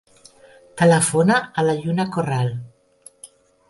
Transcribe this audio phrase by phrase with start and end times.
[0.81, 2.53] Telefona a la Lluna Corral.